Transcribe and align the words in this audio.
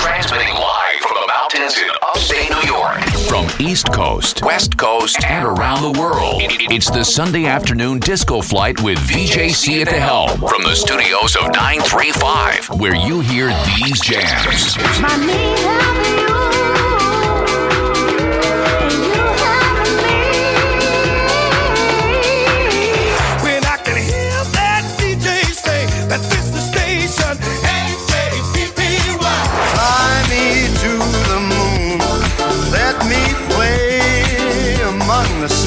Transmitting 0.00 0.54
live 0.54 0.96
from 1.02 1.12
the 1.14 1.26
mountains 1.26 1.76
in 1.76 1.90
upstate 2.02 2.48
New 2.48 2.66
York. 2.66 3.00
From 3.28 3.46
East 3.60 3.92
Coast, 3.92 4.42
West 4.42 4.78
Coast, 4.78 5.22
and 5.24 5.44
around 5.44 5.82
the 5.82 6.00
world. 6.00 6.40
It's 6.42 6.90
the 6.90 7.04
Sunday 7.04 7.44
afternoon 7.44 7.98
disco 7.98 8.40
flight 8.40 8.80
with 8.82 8.98
VJC 8.98 9.82
at 9.82 9.88
the 9.88 10.00
helm. 10.00 10.38
From 10.38 10.62
the 10.62 10.74
studios 10.74 11.36
of 11.36 11.52
935, 11.52 12.80
where 12.80 12.96
you 12.96 13.20
hear 13.20 13.48
these 13.76 14.00
jams. 14.00 14.78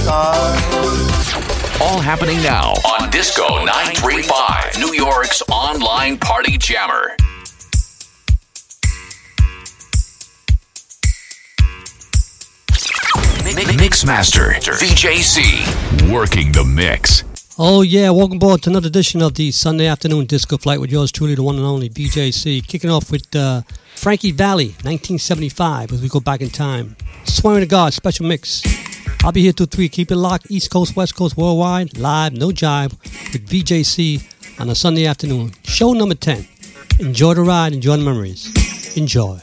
All 0.05 1.99
happening 2.01 2.35
now 2.43 2.73
on 2.99 3.09
Disco 3.09 3.63
935, 3.63 4.77
New 4.79 4.93
York's 4.93 5.41
online 5.49 6.17
party 6.17 6.57
jammer. 6.57 7.15
Mixmaster 13.79 14.55
VJC 14.77 16.11
working 16.11 16.51
the 16.51 16.65
mix. 16.65 17.23
Oh 17.57 17.81
yeah, 17.81 18.09
welcome 18.09 18.37
aboard 18.37 18.63
to 18.63 18.71
another 18.71 18.87
edition 18.87 19.21
of 19.21 19.35
the 19.35 19.51
Sunday 19.51 19.87
afternoon 19.87 20.25
disco 20.25 20.57
flight 20.57 20.81
with 20.81 20.91
yours 20.91 21.13
truly, 21.13 21.35
the 21.35 21.43
one 21.43 21.55
and 21.55 21.65
only 21.65 21.89
VJC. 21.89 22.67
Kicking 22.67 22.89
off 22.89 23.09
with 23.09 23.33
uh, 23.35 23.61
Frankie 23.95 24.31
Valli, 24.31 24.69
1975, 24.83 25.93
as 25.93 26.01
we 26.01 26.09
go 26.09 26.19
back 26.19 26.41
in 26.41 26.49
time. 26.49 26.97
Swearing 27.23 27.61
to 27.61 27.67
God, 27.67 27.93
special 27.93 28.25
mix. 28.25 28.63
I'll 29.23 29.31
be 29.31 29.41
here 29.41 29.53
till 29.53 29.67
three. 29.67 29.87
Keep 29.87 30.11
it 30.11 30.17
locked, 30.17 30.47
East 30.49 30.69
Coast, 30.69 30.97
West 30.97 31.15
Coast, 31.15 31.37
worldwide, 31.37 31.97
live, 31.97 32.33
no 32.33 32.49
jive, 32.49 32.91
with 33.31 33.47
VJC 33.47 34.59
on 34.59 34.69
a 34.69 34.75
Sunday 34.75 35.05
afternoon. 35.05 35.53
Show 35.63 35.93
number 35.93 36.15
10. 36.15 36.45
Enjoy 36.99 37.33
the 37.33 37.41
ride, 37.41 37.71
enjoy 37.71 37.95
the 37.95 38.03
memories. 38.03 38.97
Enjoy. 38.97 39.39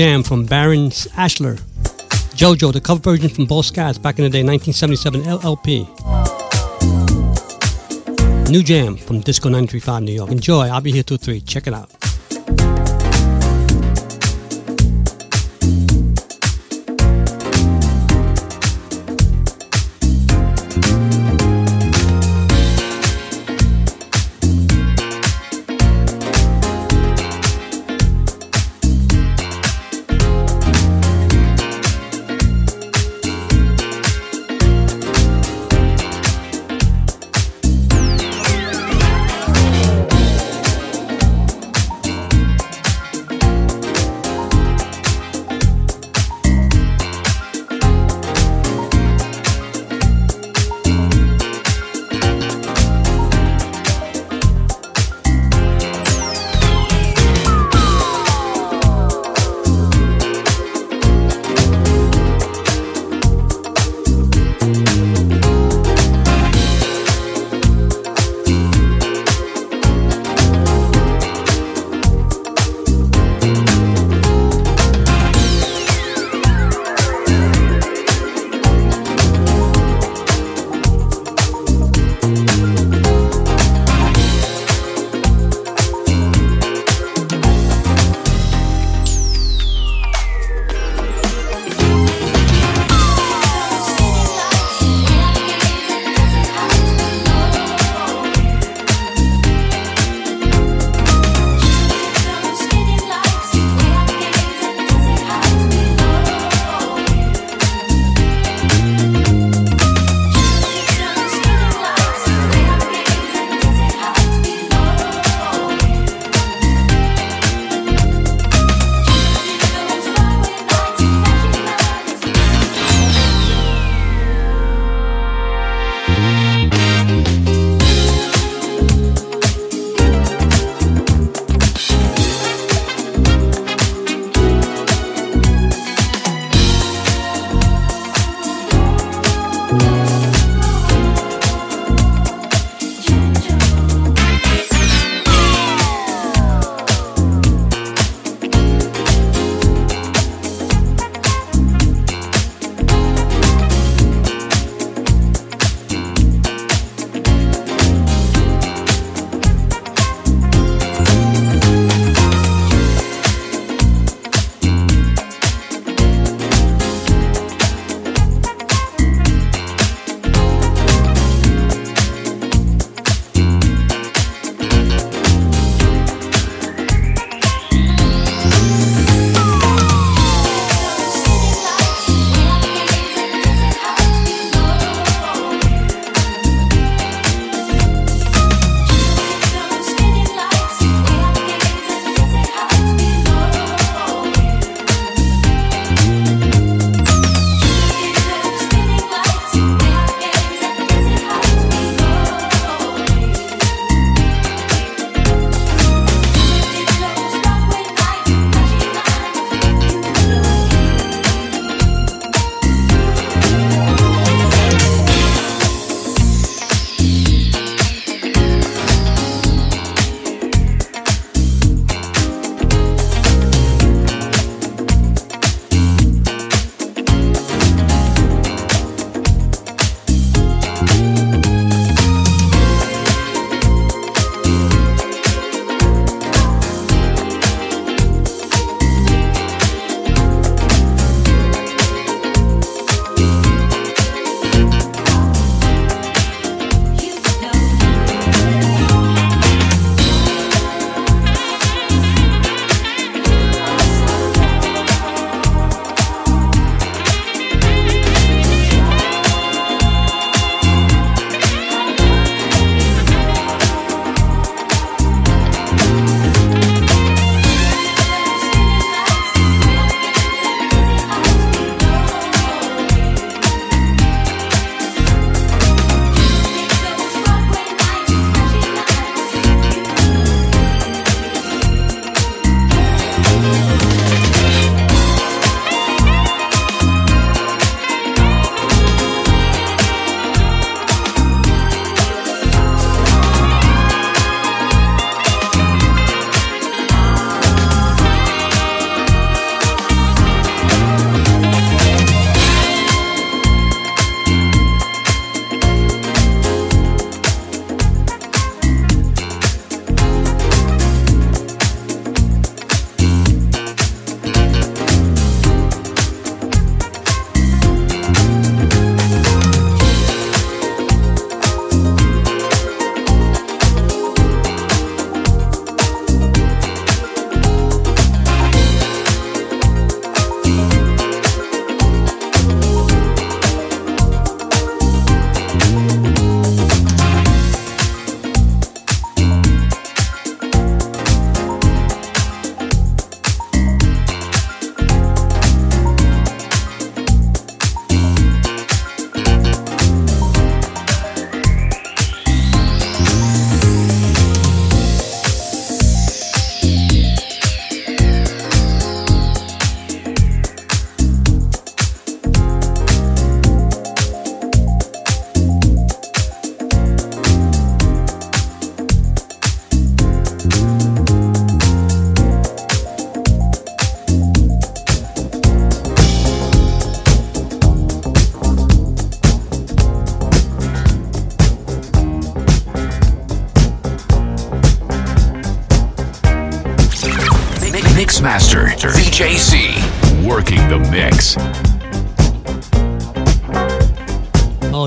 Jam 0.00 0.22
from 0.22 0.46
Baron 0.46 0.88
Ashler. 0.88 1.60
JoJo, 2.34 2.72
the 2.72 2.80
cover 2.80 3.00
version 3.00 3.28
from 3.28 3.44
Boz 3.44 3.66
Scaggs 3.66 3.98
back 3.98 4.18
in 4.18 4.24
the 4.24 4.30
day, 4.30 4.42
1977 4.42 5.24
LLP. 5.24 5.86
New 8.48 8.62
jam 8.62 8.96
from 8.96 9.20
Disco 9.20 9.50
935 9.50 10.02
New 10.02 10.12
York. 10.12 10.30
Enjoy. 10.30 10.68
I'll 10.68 10.80
be 10.80 10.90
here 10.90 11.02
till 11.02 11.18
3. 11.18 11.42
Check 11.42 11.66
it 11.66 11.74
out. 11.74 11.99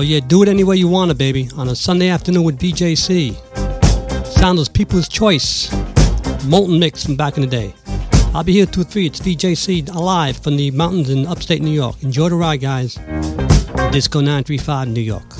Yeah, 0.06 0.20
do 0.20 0.42
it 0.42 0.50
any 0.50 0.64
way 0.64 0.76
you 0.76 0.86
want 0.86 1.10
it, 1.10 1.18
baby. 1.18 1.48
On 1.56 1.70
a 1.70 1.74
Sunday 1.74 2.08
afternoon 2.08 2.44
with 2.44 2.58
VJC. 2.58 3.34
Soundless 4.26 4.68
People's 4.68 5.08
Choice. 5.08 5.72
Moulton 6.44 6.78
Mix 6.78 7.06
from 7.06 7.16
back 7.16 7.38
in 7.38 7.40
the 7.40 7.48
day. 7.48 7.74
I'll 8.34 8.44
be 8.44 8.52
here 8.52 8.66
2 8.66 8.84
3. 8.84 9.06
It's 9.06 9.20
VJC 9.20 9.94
alive 9.94 10.36
from 10.36 10.56
the 10.56 10.70
mountains 10.72 11.08
in 11.08 11.26
upstate 11.26 11.62
New 11.62 11.70
York. 11.70 12.02
Enjoy 12.02 12.28
the 12.28 12.36
ride, 12.36 12.60
guys. 12.60 12.96
Disco 13.92 14.20
935 14.20 14.88
New 14.88 15.00
York. 15.00 15.33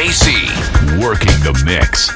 VJC 0.00 1.02
working 1.04 1.28
the 1.44 1.52
mix. 1.66 2.08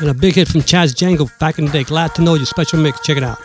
And 0.00 0.10
a 0.10 0.14
big 0.14 0.34
hit 0.34 0.48
from 0.48 0.60
Chaz 0.60 0.92
Jankel 0.94 1.30
back 1.38 1.58
in 1.58 1.64
the 1.64 1.72
day. 1.72 1.82
Glad 1.82 2.14
to 2.16 2.22
know 2.22 2.34
you. 2.34 2.44
Special 2.44 2.78
mix. 2.78 3.00
Check 3.00 3.16
it 3.16 3.22
out. 3.22 3.40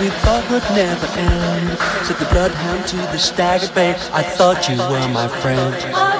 We 0.00 0.08
thought 0.22 0.44
would 0.50 0.62
never 0.74 1.06
end. 1.18 1.78
Said 2.04 2.18
the 2.18 2.28
bloodhound 2.32 2.86
to 2.88 2.96
the 2.96 3.18
staggered 3.18 3.74
bay, 3.74 3.94
I 4.12 4.22
thought 4.22 4.68
you 4.68 4.76
were 4.76 5.08
my 5.08 5.28
friend. 5.28 6.11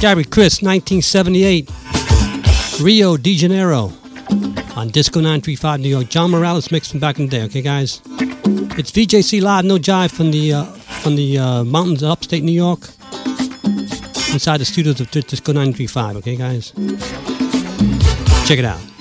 Gary 0.00 0.24
Criss, 0.24 0.60
1978. 0.60 1.70
Rio 2.82 3.16
de 3.16 3.34
Janeiro 3.34 3.90
on 4.76 4.88
Disco 4.88 5.20
935 5.20 5.80
New 5.80 5.88
York. 5.88 6.08
John 6.10 6.30
Morales 6.30 6.70
from 6.90 7.00
back 7.00 7.18
in 7.18 7.26
the 7.26 7.30
day. 7.30 7.44
Okay, 7.44 7.62
guys. 7.62 8.02
It's 8.76 8.90
VJC 8.90 9.40
Live, 9.40 9.64
no 9.64 9.78
jive 9.78 10.10
from 10.10 10.30
the 10.30 10.52
uh, 10.52 10.64
from 10.64 11.16
the 11.16 11.38
uh, 11.38 11.64
mountains 11.64 12.02
of 12.02 12.10
upstate 12.10 12.42
New 12.42 12.52
York. 12.52 12.80
Inside 14.34 14.58
the 14.58 14.66
studios 14.66 15.00
of 15.00 15.10
Disco 15.10 15.52
935. 15.52 16.16
Okay, 16.16 16.36
guys. 16.36 16.72
Check 18.46 18.58
it 18.58 18.66
out. 18.66 18.93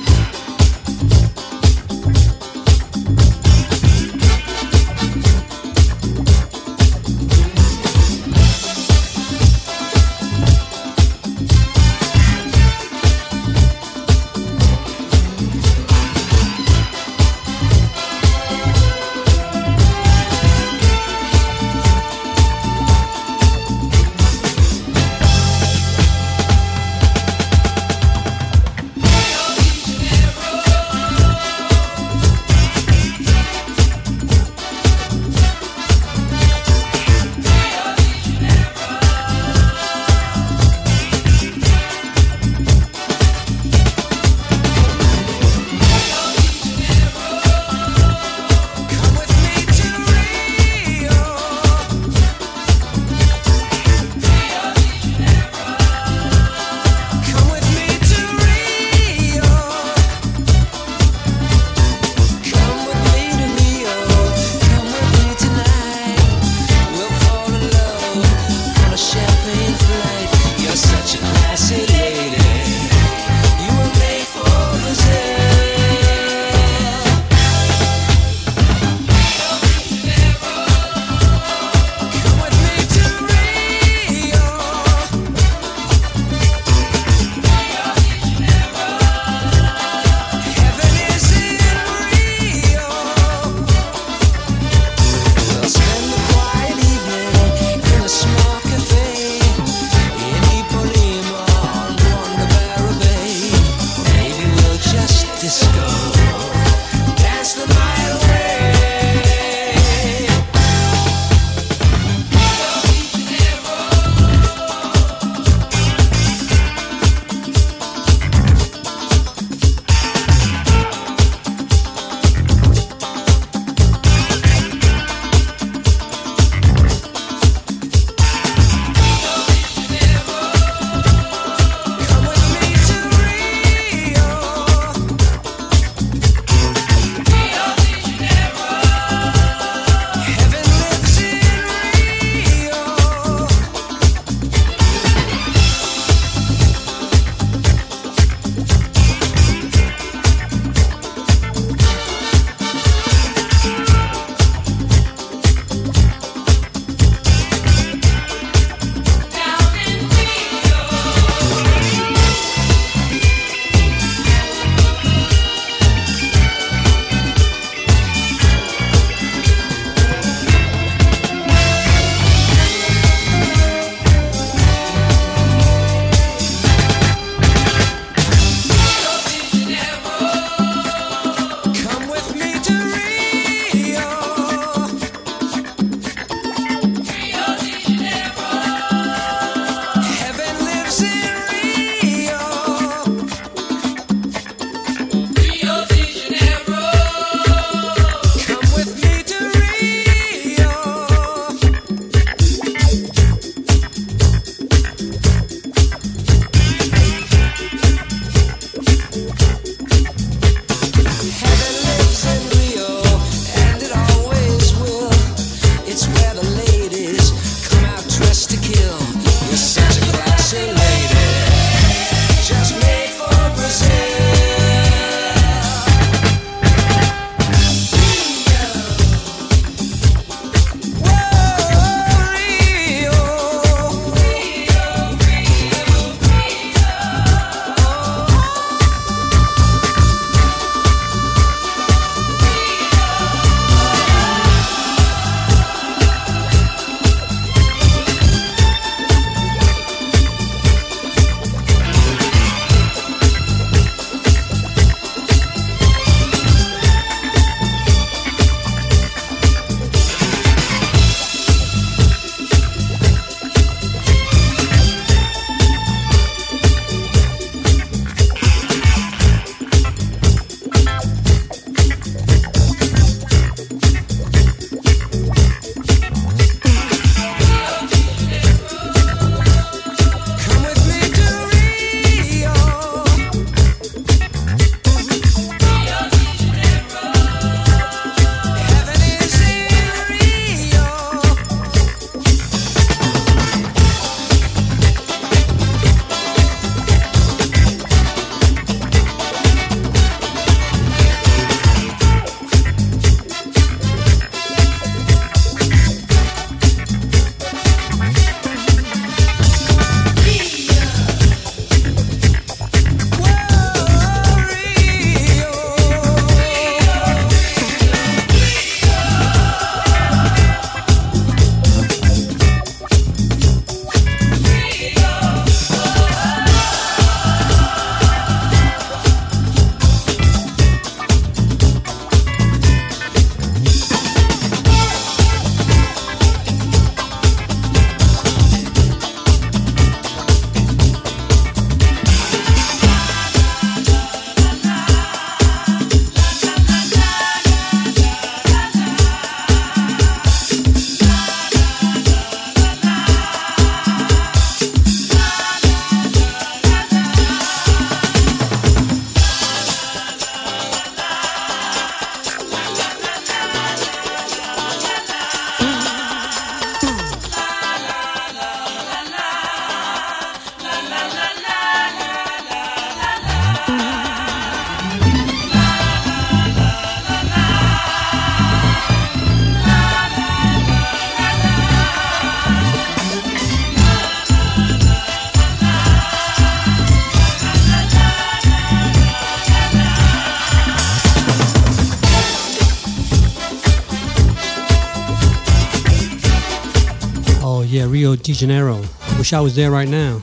Janeiro. 398.43 398.83
Wish 399.17 399.31
I 399.31 399.39
was 399.39 399.55
there 399.55 399.71
right 399.71 399.87
now. 399.87 400.21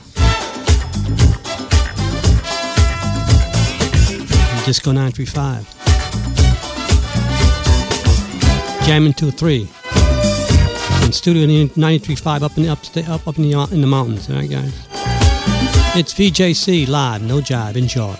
Disco 4.63 4.91
935. 4.91 5.65
Jamming 8.85 9.13
2-3. 9.13 9.61
In 11.03 11.11
Studio 11.11 11.47
935 11.47 12.43
up 12.43 12.55
in 12.57 12.63
the, 12.63 12.69
up, 12.69 12.77
up, 13.09 13.27
up 13.27 13.37
in 13.39 13.49
the, 13.49 13.69
in 13.71 13.81
the 13.81 13.87
mountains. 13.87 14.29
All 14.29 14.35
right, 14.35 14.47
guys? 14.47 14.87
It's 15.95 16.13
VJC 16.13 16.87
live, 16.87 17.23
no 17.23 17.39
jive. 17.39 17.75
Enjoy. 17.75 18.15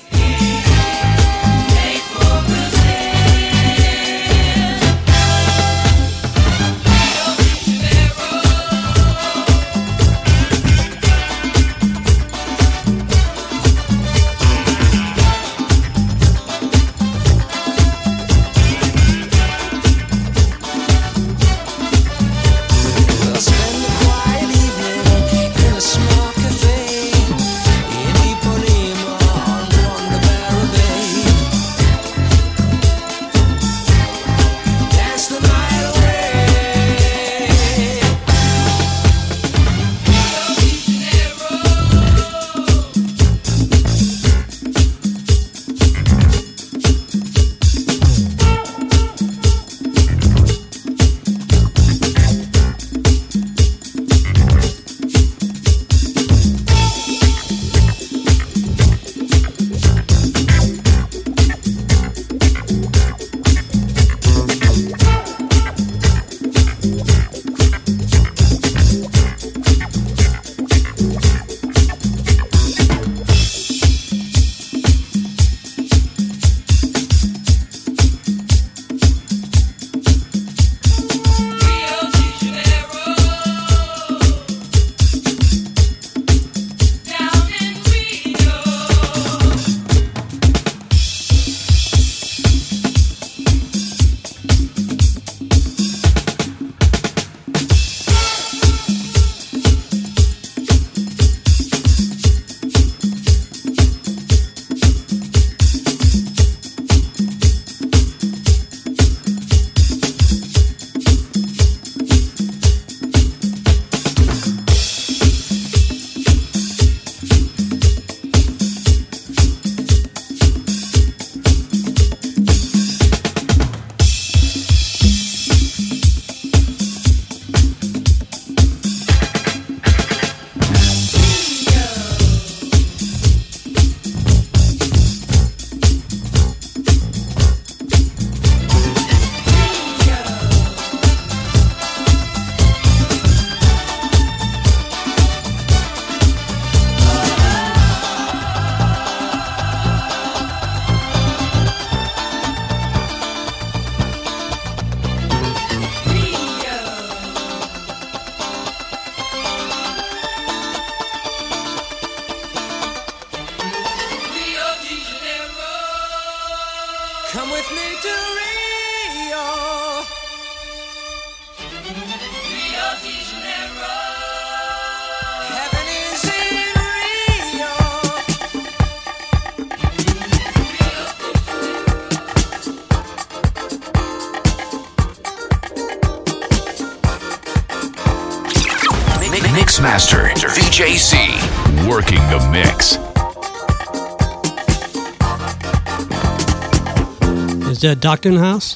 Doctor 197.81 198.29
in 198.29 198.35
the 198.35 198.41
House. 198.41 198.75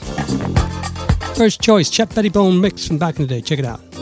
First 1.37 1.61
choice, 1.61 1.91
Shep 1.91 2.09
Pettibone 2.09 2.59
mix 2.59 2.87
from 2.87 2.97
back 2.97 3.17
in 3.17 3.21
the 3.21 3.27
day. 3.27 3.41
Check 3.41 3.59
it 3.59 3.65
out. 3.65 3.94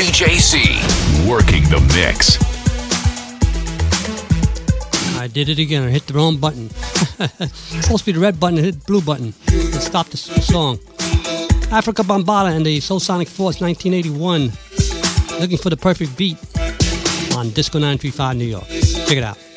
VJC, 0.00 1.28
working 1.28 1.62
the 1.64 1.78
mix. 1.94 2.38
I 5.20 5.26
did 5.26 5.50
it 5.50 5.58
again. 5.58 5.82
I 5.82 5.90
hit 5.90 6.06
the 6.06 6.14
wrong 6.14 6.38
button. 6.38 6.70
supposed 7.82 8.06
to 8.06 8.06
be 8.06 8.12
the 8.12 8.18
red 8.20 8.40
button, 8.40 8.60
I 8.60 8.62
hit 8.62 8.80
the 8.80 8.84
blue 8.86 9.02
button. 9.02 9.34
And 9.48 9.74
stopped 9.74 10.12
the 10.12 10.16
song. 10.16 10.78
Afrika 11.68 12.02
Bambaataa 12.02 12.56
and 12.56 12.64
the 12.64 12.80
Soul 12.80 12.98
Sonic 12.98 13.28
Force 13.28 13.60
1981. 13.60 14.50
Looking 15.38 15.58
for 15.58 15.68
the 15.68 15.76
perfect 15.76 16.16
beat 16.16 16.38
on 17.36 17.50
Disco 17.50 17.78
935 17.78 18.36
New 18.38 18.46
York. 18.46 18.68
Check 18.68 19.18
it 19.18 19.22
out. 19.22 19.49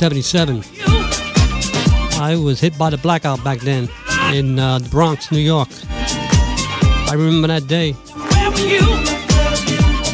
1977. 0.00 0.62
I 2.20 2.36
was 2.36 2.60
hit 2.60 2.78
by 2.78 2.90
the 2.90 2.98
blackout 2.98 3.42
back 3.42 3.58
then 3.60 3.88
in 4.32 4.58
uh, 4.58 4.78
the 4.78 4.88
Bronx, 4.90 5.32
New 5.32 5.38
York. 5.40 5.68
I 7.10 7.14
remember 7.14 7.48
that 7.48 7.66
day. 7.66 7.92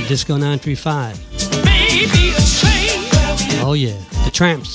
Disco 0.08 0.36
935. 0.38 1.20
Oh 3.62 3.74
yeah, 3.74 3.96
the 4.24 4.30
Trammps. 4.30 4.73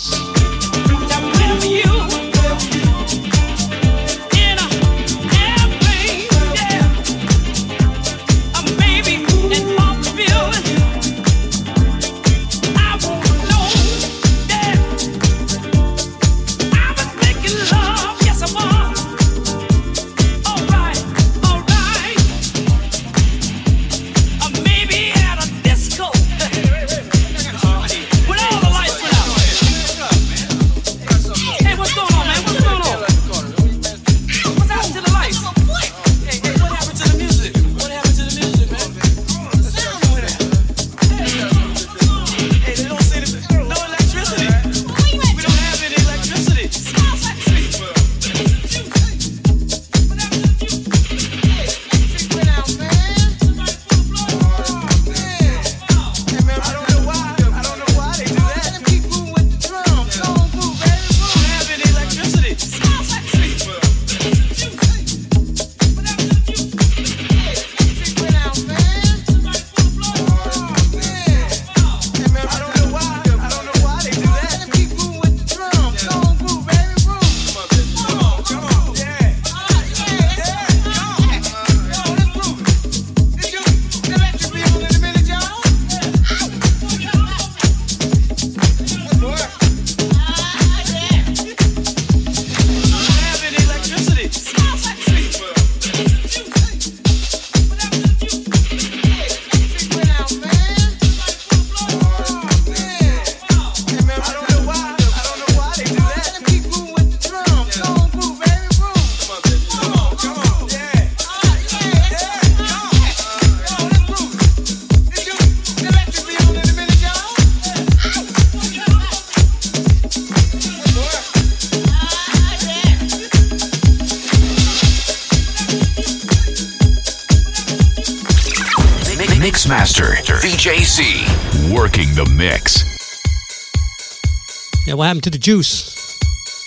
To 135.21 135.29
the 135.29 135.37
juice? 135.37 136.17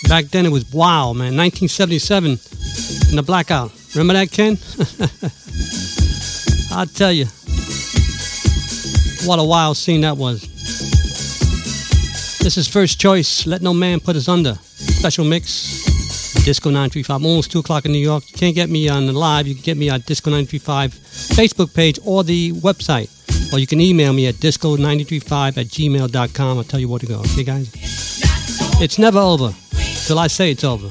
Back 0.07 0.25
then 0.25 0.45
it 0.45 0.51
was 0.51 0.71
wow, 0.71 1.13
man. 1.13 1.35
1977 1.35 2.31
in 3.09 3.15
the 3.15 3.23
blackout. 3.23 3.71
Remember 3.95 4.13
that, 4.13 4.31
Ken? 4.31 4.57
I'll 6.77 6.85
tell 6.85 7.11
you. 7.11 7.25
What 9.27 9.39
a 9.39 9.43
wild 9.43 9.77
scene 9.77 10.01
that 10.01 10.17
was. 10.17 10.41
This 12.39 12.57
is 12.57 12.67
first 12.67 12.99
choice. 12.99 13.47
Let 13.47 13.61
no 13.61 13.73
man 13.73 13.99
put 13.99 14.15
asunder. 14.15 14.55
Special 14.61 15.25
mix. 15.25 15.83
Disco 16.45 16.69
935. 16.69 17.25
Almost 17.25 17.51
2 17.51 17.59
o'clock 17.59 17.85
in 17.85 17.91
New 17.91 17.97
York. 17.97 18.23
You 18.29 18.37
can't 18.37 18.53
get 18.55 18.69
me 18.69 18.89
on 18.89 19.07
the 19.07 19.13
live. 19.13 19.47
You 19.47 19.55
can 19.55 19.63
get 19.63 19.77
me 19.77 19.89
at 19.89 20.05
Disco 20.05 20.29
935 20.29 20.91
Facebook 20.93 21.73
page 21.73 21.97
or 22.05 22.23
the 22.23 22.51
website. 22.53 23.09
Or 23.53 23.59
you 23.59 23.67
can 23.67 23.79
email 23.79 24.13
me 24.13 24.27
at 24.27 24.35
disco935 24.35 25.57
at 25.57 25.67
gmail.com. 25.67 26.57
I'll 26.57 26.63
tell 26.63 26.79
you 26.79 26.89
where 26.89 26.99
to 26.99 27.05
go. 27.05 27.19
Okay, 27.19 27.43
guys? 27.43 28.02
It's 28.81 28.97
never 28.97 29.19
over 29.19 29.53
till 30.07 30.19
I 30.19 30.27
say 30.27 30.51
it's 30.51 30.63
over. 30.63 30.89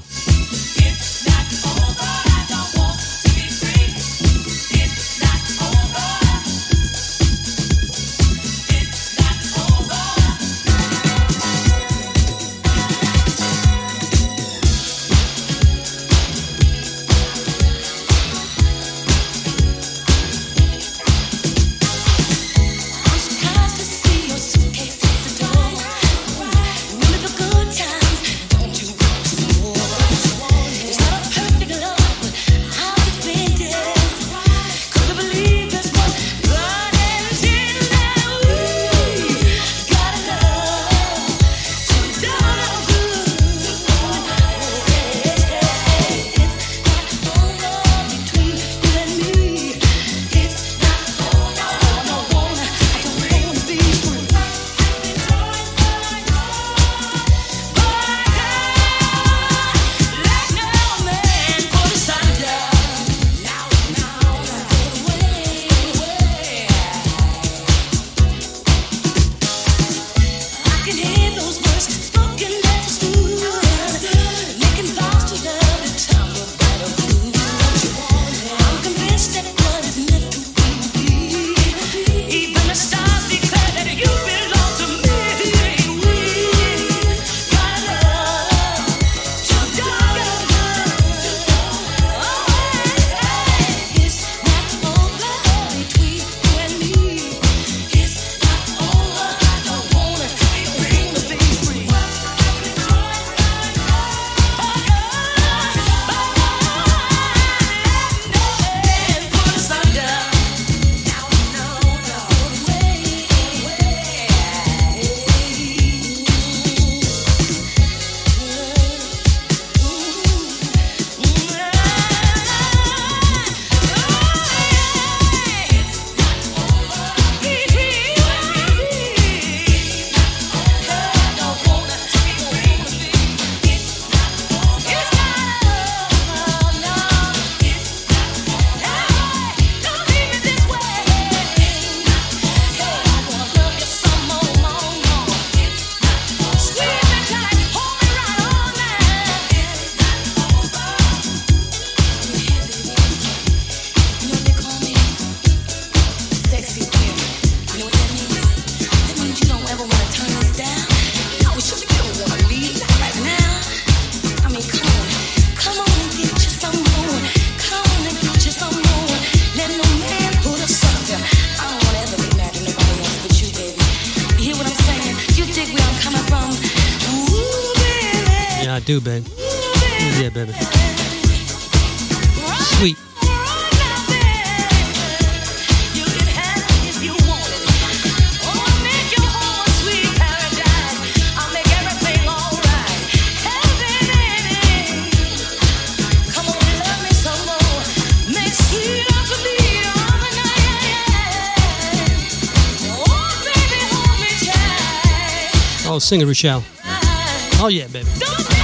Sing 206.13 206.21
it, 206.21 206.27
Rochelle. 206.27 206.63
Ah. 206.85 207.63
Oh, 207.63 207.69
yeah, 207.69 207.87
baby. 207.87 208.62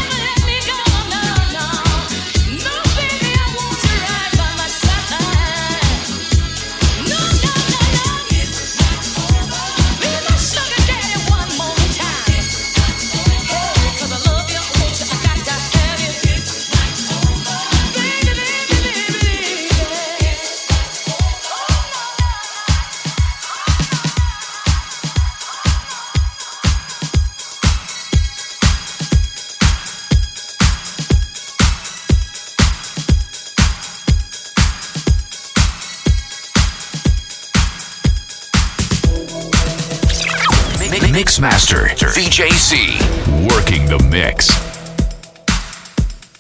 Mixmaster 41.69 42.09
VJC 42.17 43.51
working 43.51 43.85
the 43.85 44.03
mix. 44.11 44.49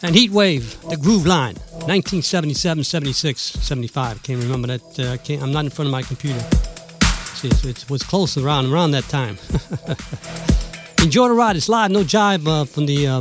And 0.02 0.14
Heatwave, 0.14 0.88
the 0.88 0.96
Groove 0.96 1.26
Line, 1.26 1.54
1977, 1.84 2.82
76, 2.82 3.38
75. 3.38 4.22
Can't 4.22 4.42
remember 4.42 4.68
that. 4.68 4.98
Uh, 4.98 5.16
can't, 5.18 5.42
I'm 5.42 5.52
not 5.52 5.66
in 5.66 5.70
front 5.70 5.86
of 5.88 5.92
my 5.92 6.00
computer. 6.00 6.40
See, 7.34 7.48
it 7.68 7.84
was 7.90 8.02
close 8.02 8.38
around 8.38 8.72
around 8.72 8.92
that 8.92 9.04
time. 9.04 9.36
Enjoy 11.04 11.28
the 11.28 11.34
ride. 11.34 11.56
It's 11.56 11.68
live, 11.68 11.90
no 11.90 12.04
jive 12.04 12.46
uh, 12.48 12.64
from 12.64 12.86
the 12.86 13.06
uh, 13.06 13.20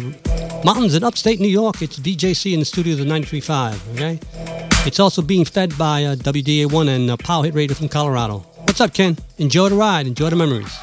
mountains 0.64 0.96
in 0.96 1.04
upstate 1.04 1.42
New 1.42 1.50
York. 1.50 1.82
It's 1.82 2.00
VJC 2.00 2.54
in 2.54 2.60
the 2.60 2.66
studios 2.66 3.02
of 3.02 3.08
93.5. 3.08 3.96
Okay. 3.96 4.20
It's 4.88 5.02
also 5.02 5.22
being 5.22 5.44
fed 5.44 5.78
by 5.78 6.06
uh, 6.06 6.16
WDA1 6.16 6.88
and 6.88 7.12
uh, 7.12 7.18
Power 7.18 7.44
Hit 7.44 7.54
Radio 7.54 7.76
from 7.76 7.90
Colorado. 7.90 8.46
What's 8.60 8.80
up, 8.80 8.94
Ken? 8.94 9.18
Enjoy 9.40 9.68
the 9.68 9.76
ride. 9.76 10.08
Enjoy 10.08 10.30
the 10.30 10.38
memories. 10.38 10.74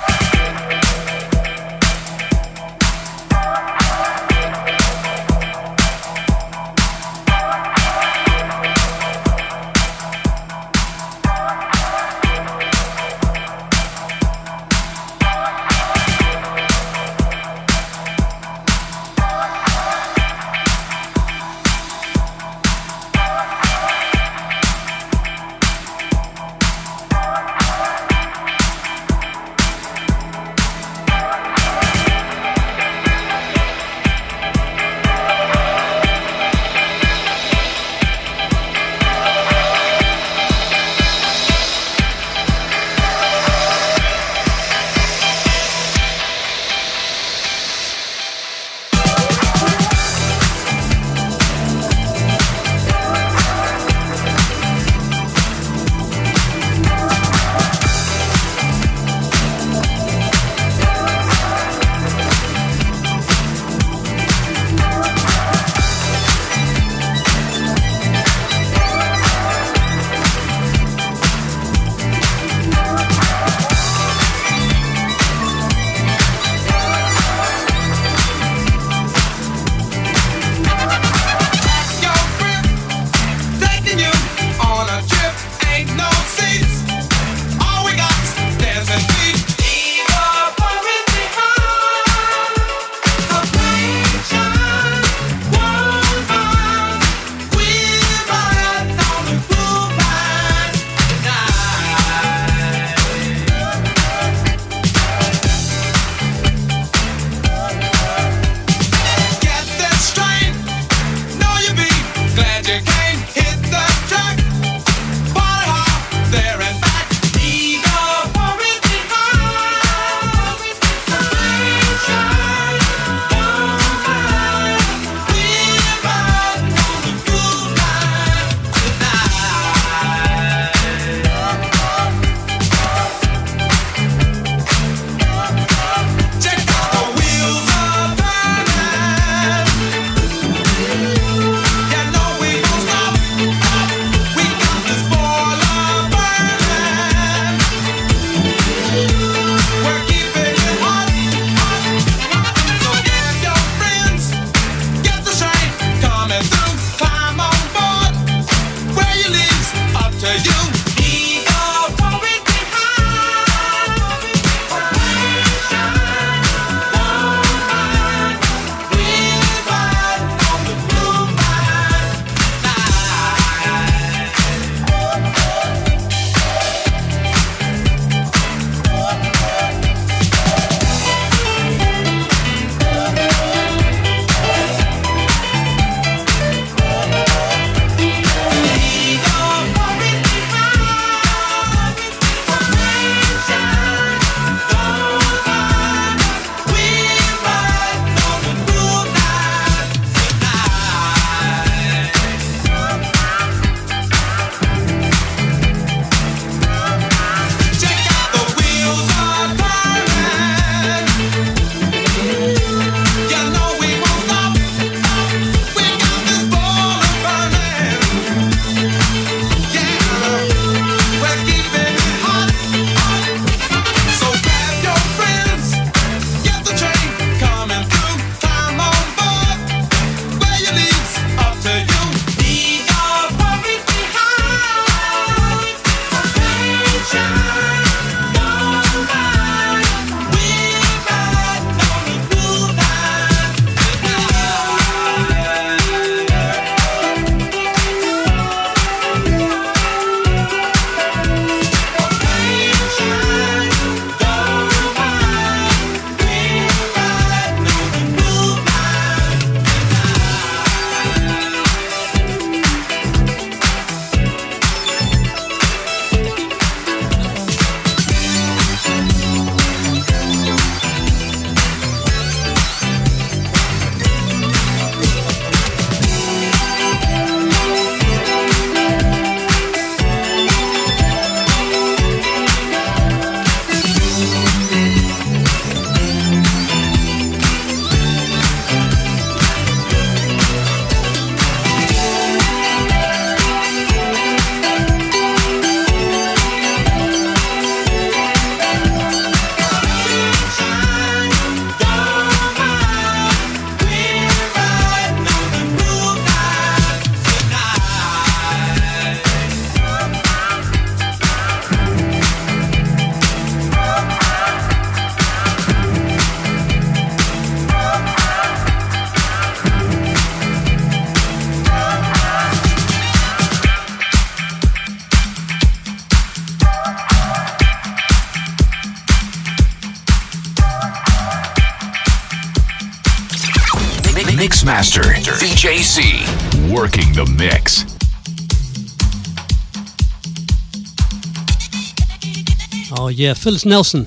Yeah, 343.24 343.32
Phyllis 343.32 343.64
Nelson. 343.64 344.06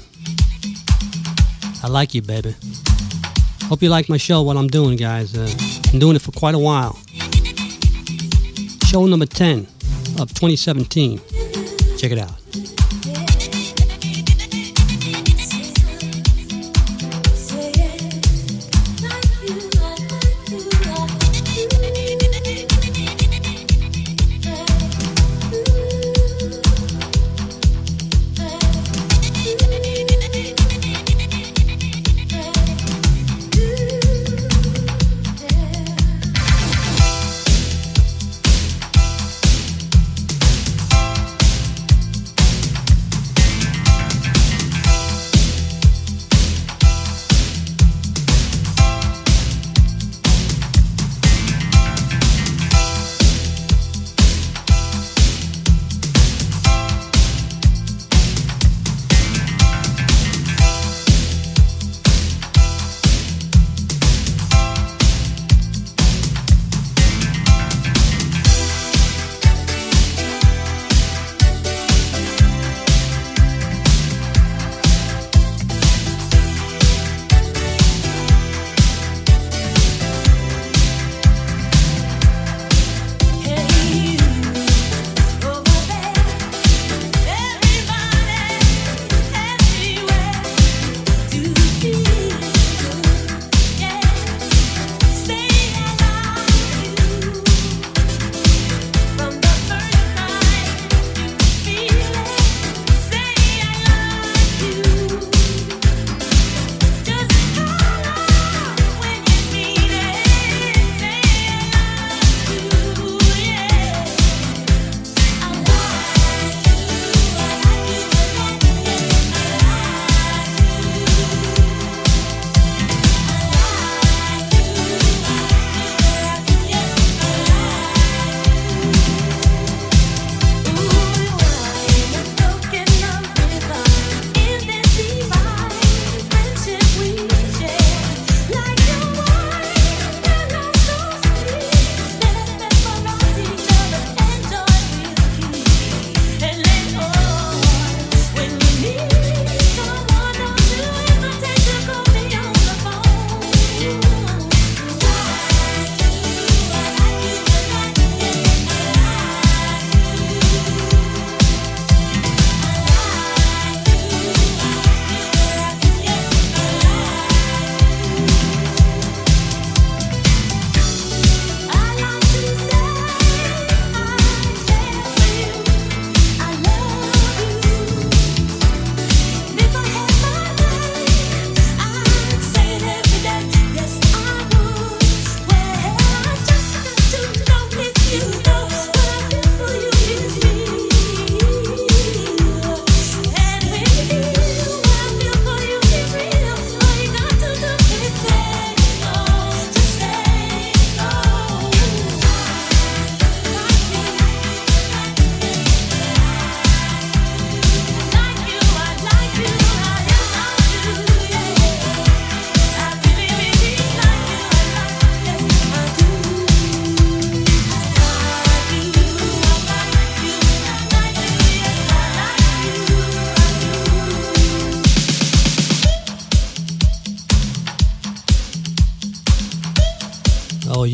I 1.83 1.87
like 1.87 2.13
you, 2.13 2.21
baby. 2.21 2.53
Hope 3.63 3.81
you 3.81 3.89
like 3.89 4.09
my 4.09 4.17
show, 4.17 4.43
what 4.43 4.57
I'm 4.57 4.67
doing, 4.67 4.95
guys. 4.95 5.35
Uh, 5.35 5.49
been 5.89 5.99
doing 5.99 6.15
it 6.15 6.21
for 6.21 6.31
quite 6.33 6.53
a 6.53 6.59
while. 6.59 6.99
Show 8.85 9.07
number 9.07 9.25
10 9.25 9.65
of 10.19 10.31
2017. 10.35 11.19
Check 11.97 12.11
it 12.11 12.19
out. 12.19 12.36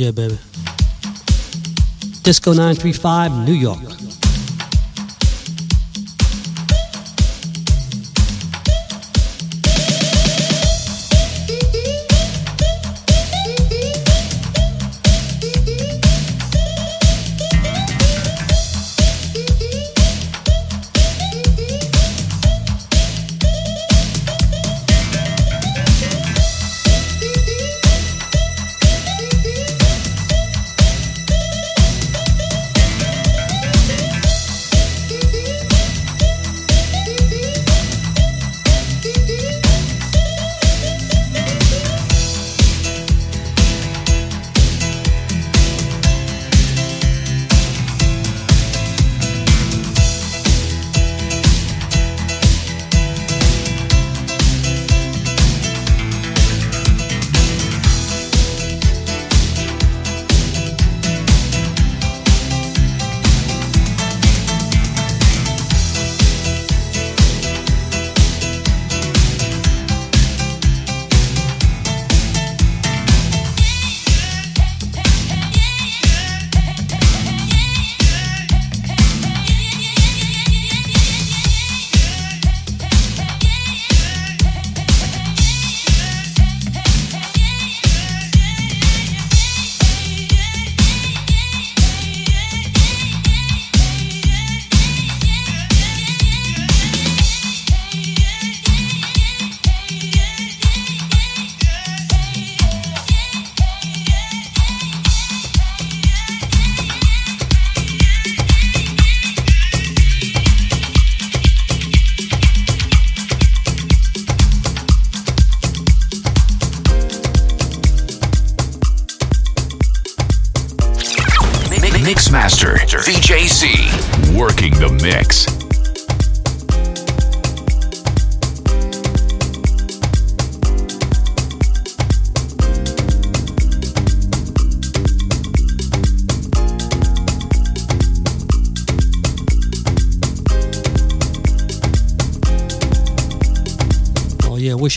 Yeah, 0.03 0.11
baby. 0.11 0.37
Disco 2.23 2.51
935, 2.51 3.47
New 3.47 3.53
York. 3.53 4.02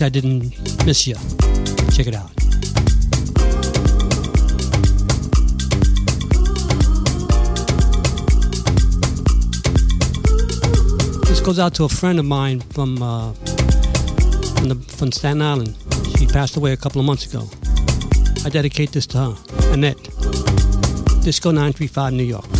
I 0.06 0.08
didn't 0.08 0.86
miss 0.86 1.04
you. 1.04 1.16
Check 1.90 2.06
it 2.06 2.14
out. 2.14 2.30
This 11.26 11.40
goes 11.40 11.58
out 11.58 11.74
to 11.74 11.84
a 11.84 11.88
friend 11.88 12.20
of 12.20 12.24
mine 12.24 12.60
from 12.60 13.02
uh, 13.02 13.32
from, 13.32 14.68
the, 14.68 14.76
from 14.96 15.10
Staten 15.10 15.42
Island. 15.42 15.74
She 16.20 16.26
passed 16.28 16.56
away 16.56 16.72
a 16.72 16.76
couple 16.76 17.00
of 17.00 17.04
months 17.04 17.26
ago. 17.26 17.48
I 18.44 18.48
dedicate 18.48 18.92
this 18.92 19.08
to 19.08 19.18
her, 19.18 19.36
Annette. 19.72 20.00
Disco 21.24 21.50
935 21.50 22.12
New 22.12 22.22
York. 22.22 22.55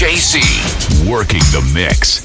VJC, 0.00 0.40
working 1.10 1.40
the 1.52 1.60
mix. 1.74 2.22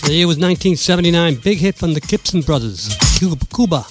The 0.00 0.14
year 0.14 0.26
was 0.26 0.36
1979. 0.36 1.36
Big 1.36 1.58
hit 1.58 1.76
from 1.76 1.94
the 1.94 2.00
Gibson 2.00 2.40
Brothers. 2.40 2.88
Cuba. 3.20 3.86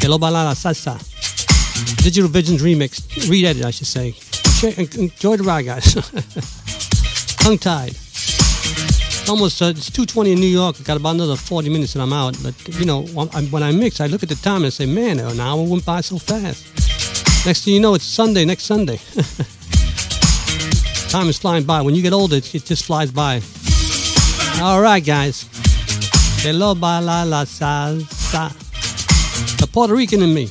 Que 0.00 0.08
lo 0.08 0.18
baila 0.18 0.42
la 0.42 0.54
salsa. 0.54 0.98
Digital 2.02 2.28
Visions 2.28 2.60
remix. 2.60 3.30
Re-edit, 3.30 3.64
I 3.64 3.70
should 3.70 3.86
say. 3.86 4.16
Enjoy 4.98 5.36
the 5.36 5.44
ride, 5.44 5.64
guys. 5.64 5.94
Tongue 7.36 7.58
tied. 7.58 7.94
Almost, 9.30 9.62
uh, 9.62 9.66
it's 9.66 9.88
2.20 9.90 10.32
in 10.32 10.40
New 10.40 10.48
York. 10.48 10.74
I 10.80 10.82
got 10.82 10.96
about 10.96 11.14
another 11.14 11.36
40 11.36 11.68
minutes 11.68 11.94
and 11.94 12.02
I'm 12.02 12.12
out. 12.12 12.36
But, 12.42 12.52
you 12.80 12.84
know, 12.84 13.02
when 13.02 13.62
I 13.62 13.70
mix, 13.70 14.00
I 14.00 14.08
look 14.08 14.24
at 14.24 14.28
the 14.28 14.34
time 14.34 14.56
and 14.56 14.66
I 14.66 14.70
say, 14.70 14.86
man, 14.86 15.20
an 15.20 15.38
hour 15.38 15.62
went 15.62 15.86
by 15.86 16.00
so 16.00 16.18
fast. 16.18 16.66
Next 17.46 17.64
thing 17.64 17.74
you 17.74 17.80
know, 17.80 17.94
it's 17.94 18.02
Sunday, 18.04 18.44
next 18.44 18.64
Sunday. 18.64 18.96
time 21.10 21.28
is 21.28 21.38
flying 21.38 21.62
by. 21.62 21.80
When 21.80 21.94
you 21.94 22.02
get 22.02 22.12
older, 22.12 22.34
it, 22.38 22.52
it 22.56 22.64
just 22.64 22.84
flies 22.86 23.12
by. 23.12 23.40
All 24.60 24.82
right, 24.82 25.04
guys. 25.04 25.48
Hello, 26.42 26.72
la 26.72 26.98
la 26.98 27.44
salsa. 27.44 28.50
The 29.60 29.68
Puerto 29.68 29.94
Rican 29.94 30.22
in 30.22 30.34
me. 30.34 30.50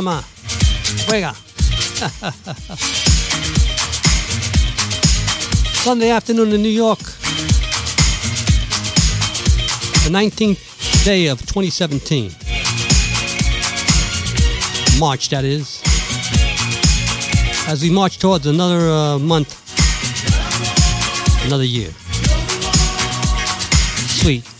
Nama. 0.00 0.24
Juega. 1.04 1.34
Sunday 5.84 6.08
afternoon 6.08 6.52
in 6.52 6.62
New 6.62 6.70
York. 6.70 7.00
The 10.04 10.10
19th 10.10 11.04
day 11.04 11.26
of 11.26 11.40
2017. 11.40 12.30
March, 14.98 15.28
that 15.28 15.44
is. 15.44 15.82
As 17.68 17.82
we 17.82 17.90
march 17.90 18.18
towards 18.18 18.46
another 18.46 18.88
uh, 18.88 19.18
month, 19.18 19.52
another 21.44 21.64
year. 21.64 21.90
Sweet. 24.08 24.59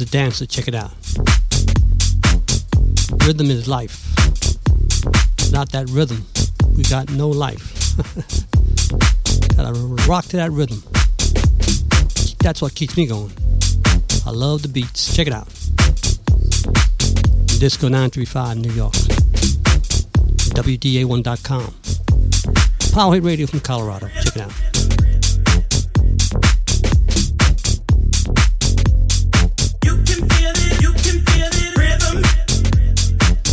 Is 0.00 0.10
the 0.10 0.18
dancer. 0.18 0.46
Check 0.46 0.68
it 0.68 0.74
out. 0.74 0.92
Rhythm 3.26 3.50
is 3.50 3.66
life. 3.68 4.04
Not 5.52 5.72
that 5.72 5.88
rhythm. 5.90 6.24
We 6.76 6.82
got 6.84 7.10
no 7.10 7.28
life. 7.28 7.96
Gotta 9.56 9.72
rock 10.08 10.26
to 10.26 10.36
that 10.36 10.50
rhythm. 10.52 10.82
That's 12.40 12.62
what 12.62 12.74
keeps 12.74 12.96
me 12.96 13.06
going. 13.06 13.32
I 14.26 14.30
love 14.30 14.62
the 14.62 14.68
beats. 14.68 15.14
Check 15.14 15.26
it 15.26 15.32
out. 15.32 15.48
Disco 17.58 17.88
935 17.88 18.58
New 18.58 18.72
York. 18.72 18.92
WDA1.com. 20.54 21.74
Power 22.92 23.14
Hit 23.14 23.24
Radio 23.24 23.46
from 23.46 23.60
Colorado. 23.60 24.08
Check 24.22 24.36
it 24.36 24.42
out. 24.42 24.77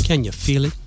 Can 0.06 0.23
you 0.23 0.32
feel 0.32 0.65
it? 0.65 0.85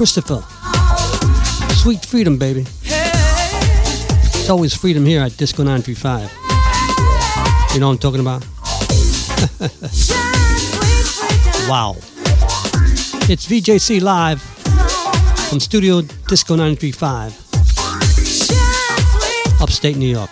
Christopher. 0.00 0.42
Sweet 1.74 2.06
freedom, 2.06 2.38
baby. 2.38 2.64
It's 2.84 4.48
always 4.48 4.74
freedom 4.74 5.04
here 5.04 5.20
at 5.20 5.36
Disco 5.36 5.62
935. 5.62 6.22
You 7.74 7.80
know 7.80 7.88
what 7.88 7.92
I'm 7.92 7.98
talking 7.98 8.20
about? 8.22 8.40
wow. 11.68 11.96
It's 13.28 13.46
VJC 13.46 14.00
Live 14.00 14.40
from 15.50 15.60
Studio 15.60 16.00
Disco 16.00 16.56
935. 16.56 17.36
Upstate 19.60 19.98
New 19.98 20.08
York. 20.08 20.30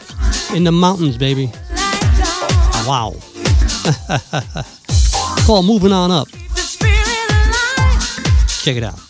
In 0.55 0.65
the 0.65 0.73
mountains, 0.73 1.19
baby. 1.19 1.53
Wow. 2.87 3.15
Call 5.45 5.63
Moving 5.63 5.93
On 5.93 6.11
Up. 6.11 6.29
Check 8.63 8.77
it 8.79 8.83
out. 8.83 9.08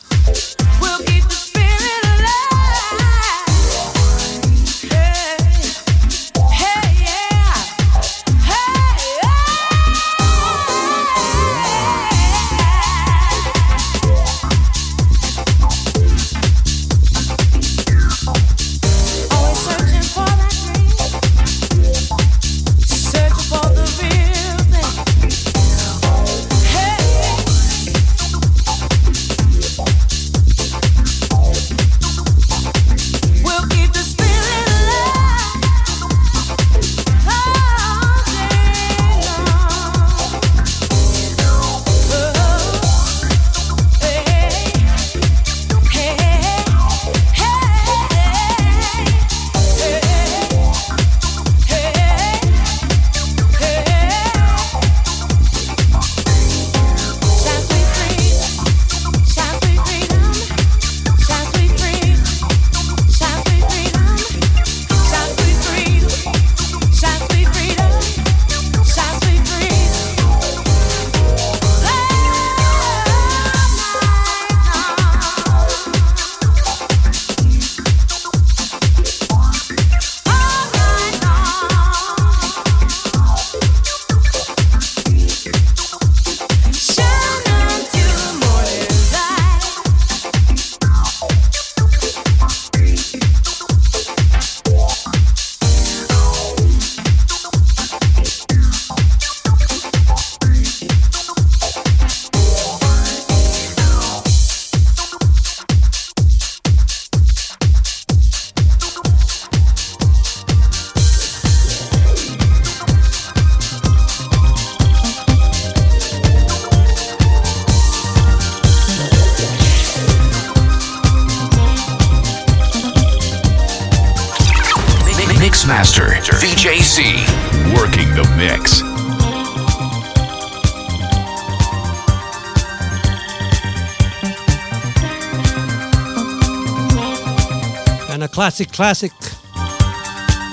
Classic, 138.59 138.73
classic 138.73 139.13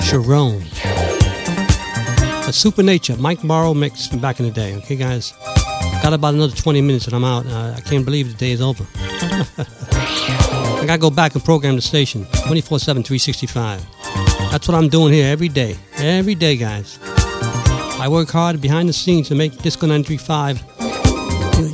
Cerrone. 0.03 0.61
A 2.47 2.53
Supernature, 2.53 3.17
Mike 3.17 3.43
Maurro 3.43 3.73
mix 3.73 4.05
from 4.05 4.19
back 4.19 4.39
in 4.39 4.45
the 4.45 4.51
day. 4.51 4.75
Okay, 4.75 4.95
guys? 4.95 5.33
Got 6.03 6.13
about 6.13 6.35
another 6.35 6.55
20 6.55 6.81
minutes 6.81 7.05
and 7.07 7.15
I'm 7.15 7.23
out. 7.23 7.47
Uh, 7.47 7.73
I 7.75 7.81
can't 7.81 8.05
believe 8.05 8.27
the 8.31 8.37
day 8.37 8.51
is 8.51 8.61
over. 8.61 8.85
I 8.93 10.83
gotta 10.85 10.99
go 10.99 11.09
back 11.09 11.33
and 11.33 11.43
program 11.43 11.77
the 11.77 11.81
station 11.81 12.27
24 12.45 12.77
7, 12.77 13.01
365. 13.01 13.83
That's 14.51 14.67
what 14.67 14.75
I'm 14.75 14.87
doing 14.87 15.11
here 15.11 15.25
every 15.25 15.49
day. 15.49 15.75
Every 15.95 16.35
day, 16.35 16.57
guys. 16.57 16.99
I 17.99 18.07
work 18.07 18.29
hard 18.29 18.61
behind 18.61 18.87
the 18.87 18.93
scenes 18.93 19.29
to 19.29 19.35
make 19.35 19.57
Disco 19.63 19.87
935 19.87 20.63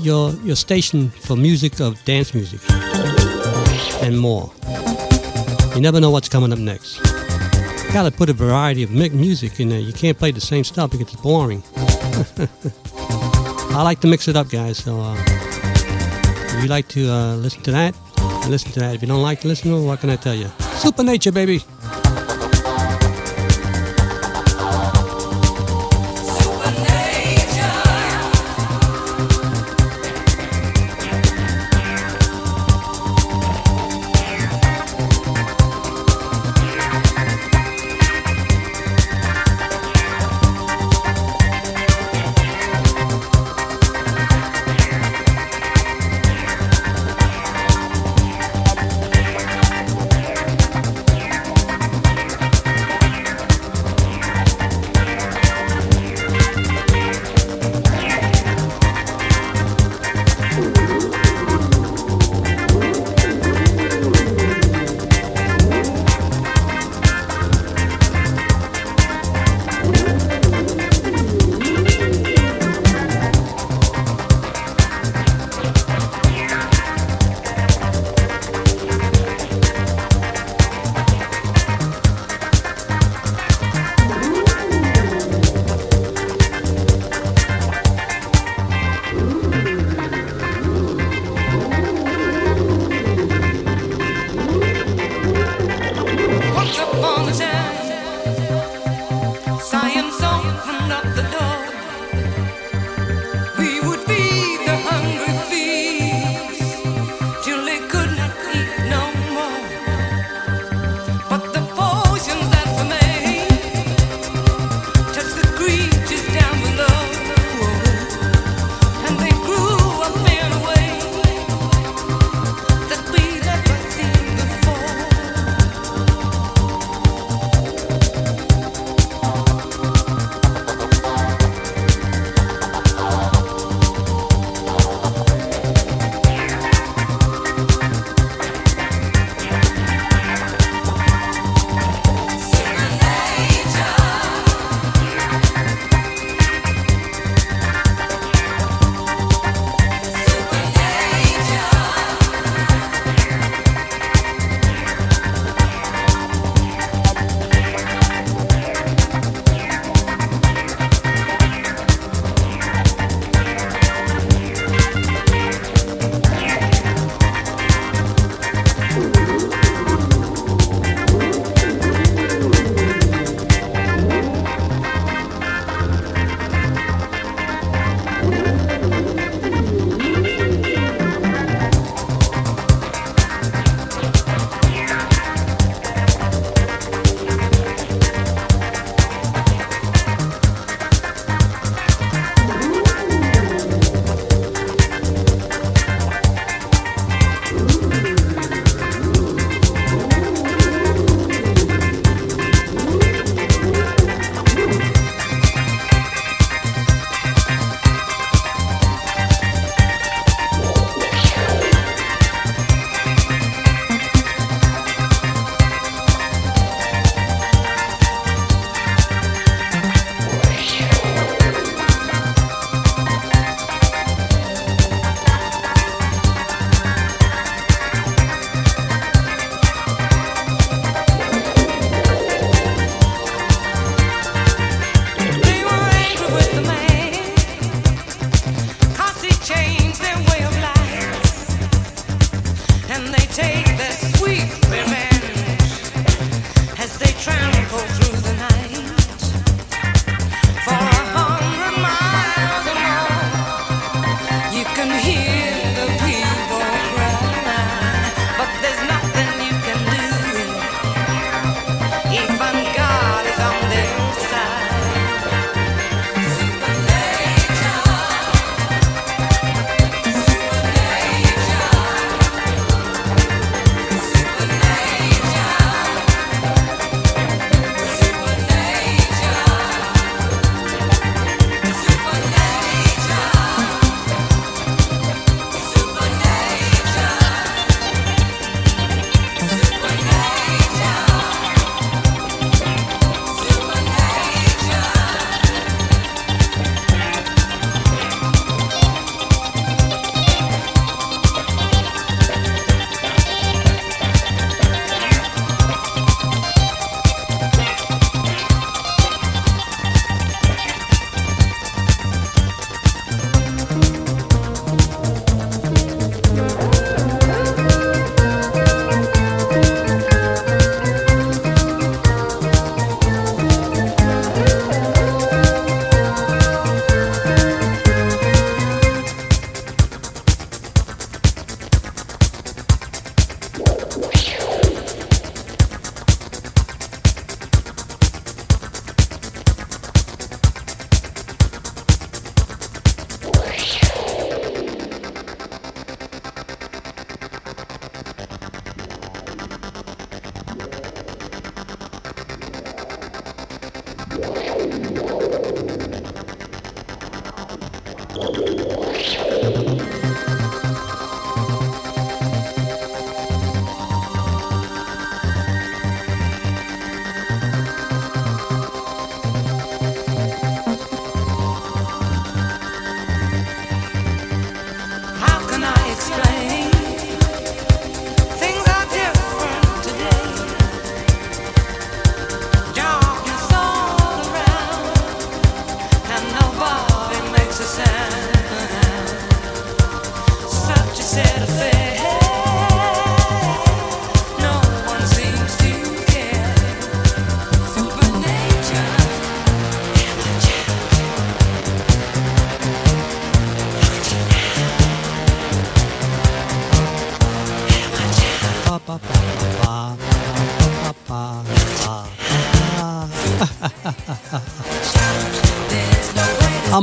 your, 0.02 0.32
your 0.46 0.56
station 0.56 1.10
for 1.10 1.36
music 1.36 1.82
of 1.82 2.02
dance 2.06 2.34
music 2.34 2.62
and 4.02 4.18
more. 4.18 4.50
You 5.76 5.82
never 5.82 6.00
know 6.02 6.10
what's 6.12 6.28
coming 6.28 6.52
up 6.52 6.60
next. 6.60 6.98
You 6.98 7.94
gotta 7.94 8.12
put 8.12 8.30
a 8.30 8.34
variety 8.34 8.84
of 8.84 8.92
music 8.92 9.60
in 9.60 9.70
there. 9.70 9.80
You 9.80 9.94
can't 9.94 10.18
play 10.18 10.32
the 10.32 10.42
same 10.42 10.64
stuff 10.64 10.92
because 10.92 11.14
it's 11.14 11.22
boring. 11.22 11.64
I 13.74 13.82
like 13.82 14.02
to 14.02 14.08
mix 14.08 14.28
it 14.28 14.36
up, 14.36 14.50
guys. 14.50 14.78
So 14.78 15.00
uh, 15.00 15.16
if 15.18 16.62
you 16.64 16.68
like 16.68 16.88
to 16.90 17.10
uh, 17.10 17.36
listen 17.36 17.62
to 17.64 17.72
that, 17.72 17.96
listen 18.50 18.72
to 18.74 18.80
that. 18.82 18.96
If 18.96 19.02
you 19.02 19.08
don't 19.08 19.22
like 19.22 19.40
to 19.42 19.48
listen 19.48 19.72
to 19.72 19.78
it, 19.78 19.86
what 19.86 20.02
can 20.02 20.10
I 20.10 20.18
tell 20.18 20.36
you? 20.36 20.50
Supernature, 20.76 21.32
baby. 21.32 21.62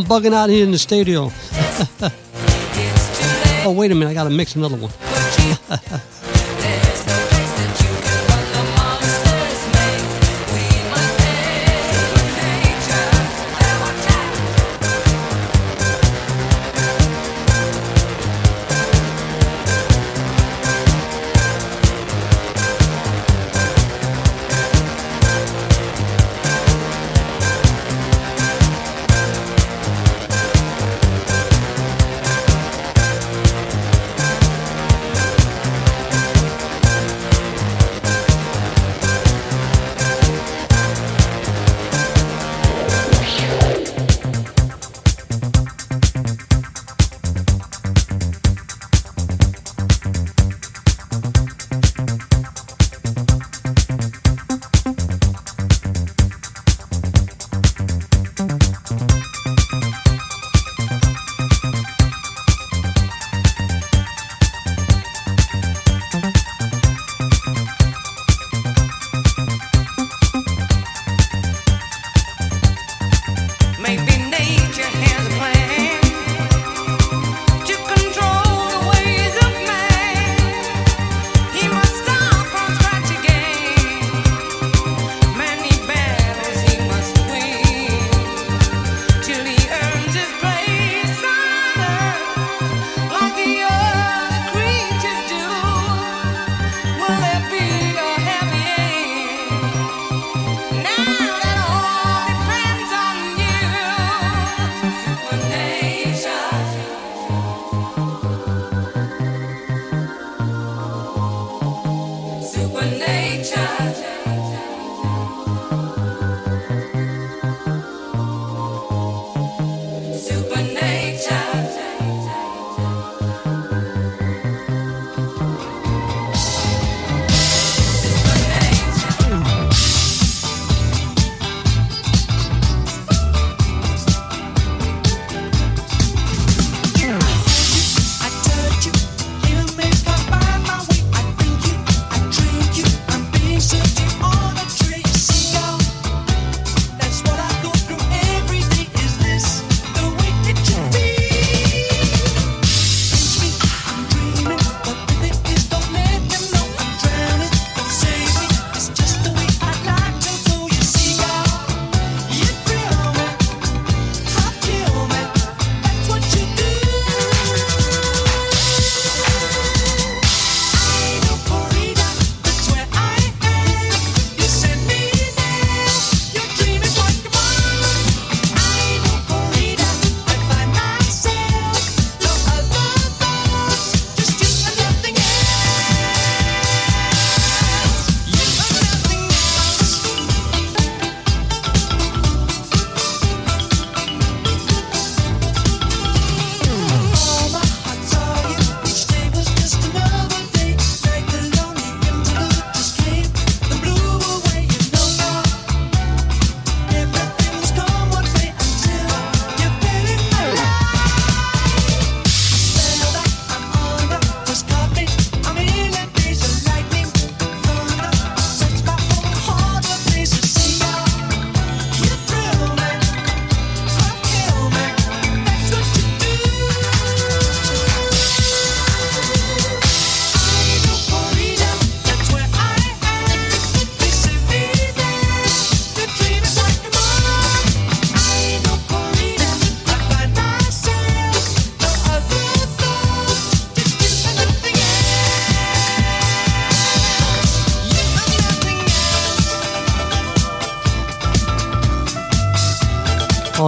Bugging 0.08 0.32
out 0.32 0.48
here 0.48 0.64
in 0.64 0.70
the 0.70 0.78
studio. 0.78 1.24
oh, 3.64 3.74
wait 3.76 3.92
a 3.92 3.94
minute. 3.94 4.10
I 4.10 4.14
got 4.14 4.24
to 4.24 4.30
mix 4.30 4.56
another 4.56 4.76
one. 4.76 4.90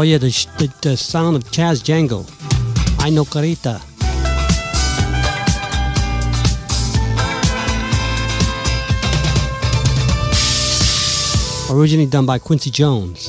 Oh 0.01 0.02
yeah, 0.02 0.16
the, 0.16 0.31
the, 0.56 0.72
the 0.81 0.97
sound 0.97 1.36
of 1.36 1.44
Chaz 1.51 1.82
Jankel. 1.85 2.24
Ai 3.05 3.10
No 3.10 3.27
Corrida. 3.27 3.82
Originally 11.70 12.06
done 12.06 12.24
by 12.24 12.39
Quincy 12.39 12.70
Jones. 12.70 13.28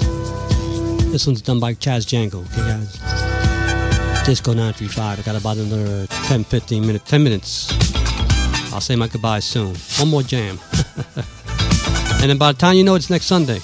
This 1.11 1.27
one's 1.27 1.41
done 1.41 1.59
by 1.59 1.73
Chaz 1.73 2.05
Jankel. 2.05 2.45
Okay, 2.45 2.61
guys. 2.61 4.25
Disco 4.25 4.53
935. 4.53 5.19
I 5.19 5.21
got 5.23 5.35
about 5.35 5.57
another 5.57 6.07
10, 6.07 6.45
15 6.45 6.87
minutes. 6.87 7.11
10 7.11 7.21
minutes. 7.21 8.73
I'll 8.73 8.79
say 8.79 8.95
my 8.95 9.09
goodbyes 9.09 9.43
soon. 9.43 9.75
One 9.99 10.07
more 10.07 10.23
jam. 10.23 10.57
and 12.21 12.29
then 12.29 12.37
by 12.37 12.53
the 12.53 12.57
time 12.57 12.77
you 12.77 12.85
know 12.85 12.95
it's 12.95 13.09
next 13.09 13.25
Sunday. 13.25 13.59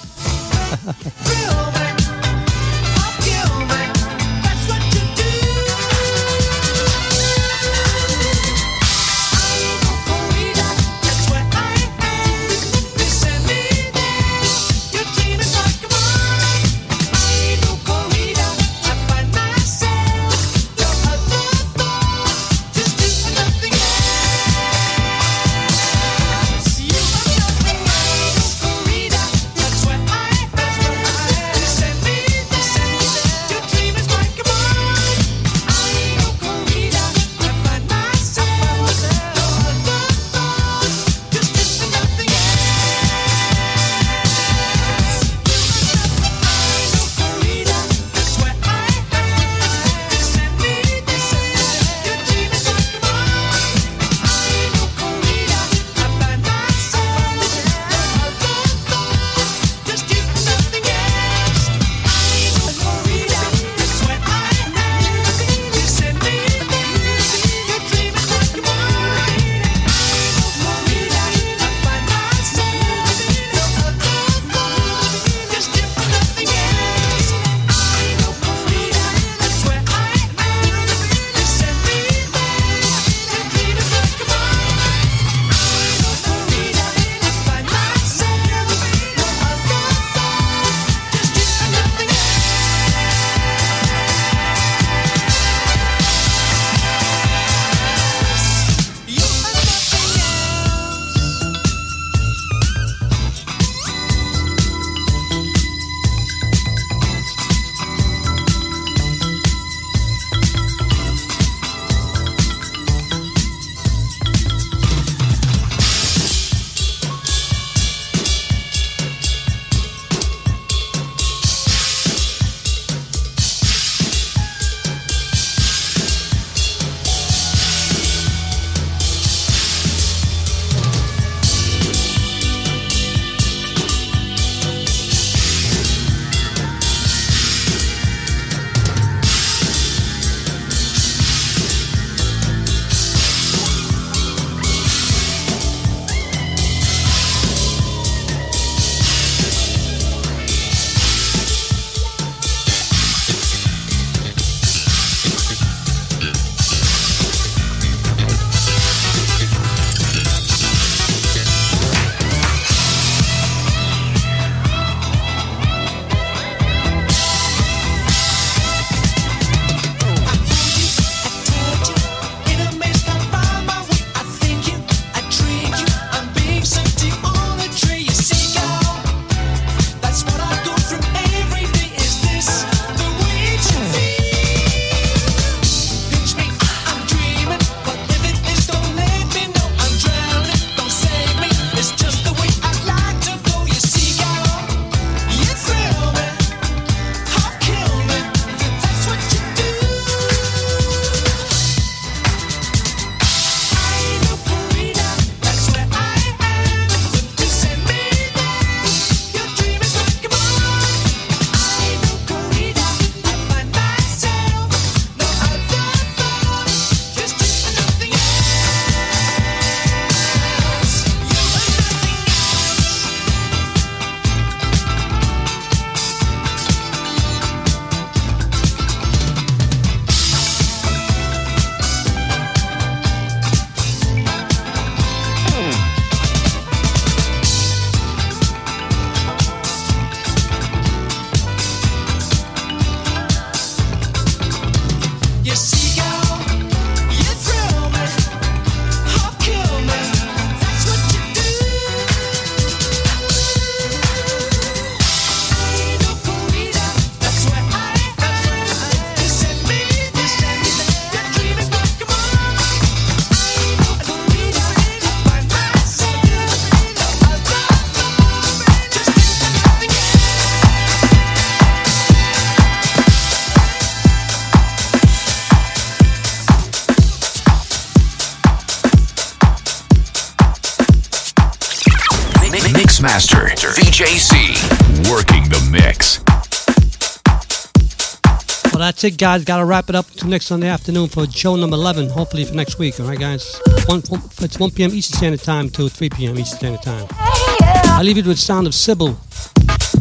That's 288.98 289.14
it, 289.14 289.16
guys. 289.16 289.44
Got 289.44 289.58
to 289.58 289.64
wrap 289.64 289.88
it 289.88 289.94
up 289.94 290.10
until 290.10 290.28
next 290.28 290.46
Sunday 290.46 290.66
afternoon 290.66 291.06
for 291.06 291.24
show 291.30 291.54
number 291.54 291.76
11, 291.76 292.08
hopefully 292.08 292.44
for 292.44 292.54
next 292.54 292.80
week. 292.80 292.98
All 292.98 293.06
right, 293.06 293.16
guys? 293.16 293.60
One, 293.86 294.02
it's 294.40 294.58
1 294.58 294.72
p.m. 294.72 294.90
Eastern 294.90 295.18
Standard 295.18 295.42
Time 295.44 295.70
to 295.70 295.88
3 295.88 296.10
p.m. 296.10 296.36
Eastern 296.36 296.58
Standard 296.58 296.82
Time. 296.82 297.06
I 297.20 298.00
leave 298.02 298.16
you 298.16 298.24
with 298.24 298.40
sound 298.40 298.66
of 298.66 298.74
Sybil. 298.74 299.16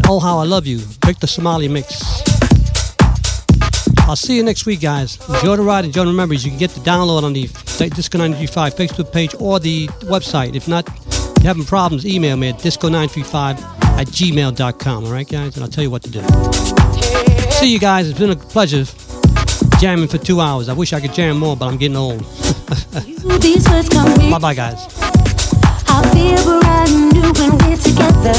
Oh, 0.08 0.20
how 0.20 0.40
I 0.40 0.46
love 0.46 0.66
you. 0.66 0.80
Victor 1.06 1.28
Simonelli 1.28 1.70
mix. 1.70 2.02
I'll 4.08 4.16
see 4.16 4.36
you 4.36 4.42
next 4.42 4.66
week, 4.66 4.82
guys. 4.82 5.20
Enjoy 5.30 5.58
the 5.58 5.62
ride. 5.62 5.86
Enjoy 5.86 6.04
the 6.04 6.12
memories. 6.12 6.44
You 6.44 6.50
can 6.50 6.58
get 6.58 6.72
the 6.72 6.80
download 6.80 7.22
on 7.22 7.34
the 7.34 7.44
Disco 7.90 8.18
935 8.18 8.74
Facebook 8.74 9.14
page 9.14 9.36
or 9.40 9.60
the 9.60 9.86
website. 10.10 10.56
If 10.56 10.68
not, 10.68 10.90
if 10.90 11.44
you're 11.44 11.50
having 11.50 11.66
problems, 11.66 12.04
email 12.04 12.36
me 12.36 12.50
at 12.50 12.56
disco935 12.56 13.62
at 14.00 14.08
gmail.com. 14.08 15.06
All 15.06 15.12
right, 15.12 15.30
guys? 15.30 15.56
And 15.56 15.64
I'll 15.64 15.70
tell 15.70 15.84
you 15.84 15.92
what 15.92 16.02
to 16.02 16.10
do. 16.10 16.97
See 17.60 17.74
you 17.74 17.80
guys. 17.80 18.08
It's 18.08 18.20
been 18.20 18.30
a 18.30 18.36
pleasure 18.36 18.86
jamming 19.80 20.08
for 20.08 20.20
two 20.20 20.40
hours. 20.40 20.70
I 20.70 20.74
wish 20.74 20.94
I 20.94 21.00
could 21.02 21.12
jam 21.14 21.40
more, 21.40 21.58
but 21.58 21.66
I'm 21.68 21.78
getting 21.78 21.98
old. 21.98 22.20
bye 24.30 24.40
bye, 24.40 24.54
guys. 24.54 24.86
I 25.90 26.08
feel 26.14 26.60
brand 26.60 27.14
new 27.14 27.34
when 27.34 27.58
we're 27.58 27.78
together. 27.78 28.38